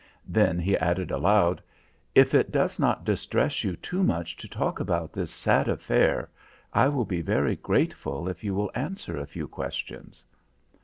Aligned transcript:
Then 0.27 0.57
he 0.57 0.75
added 0.77 1.11
aloud: 1.11 1.61
"If 2.15 2.33
it 2.33 2.51
does 2.51 2.79
not 2.79 3.05
distress 3.05 3.63
you 3.63 3.75
too 3.75 4.01
much 4.01 4.35
to 4.37 4.47
talk 4.47 4.79
about 4.79 5.13
this 5.13 5.29
sad 5.29 5.67
affair, 5.69 6.27
I 6.73 6.87
will 6.89 7.05
be 7.05 7.21
very 7.21 7.55
grateful 7.55 8.27
if 8.27 8.43
you 8.43 8.55
will 8.55 8.71
answer 8.73 9.15
a 9.19 9.27
few 9.27 9.47
questions." 9.47 10.23